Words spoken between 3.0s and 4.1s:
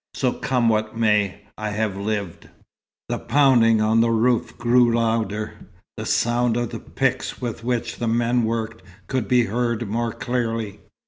The pounding on the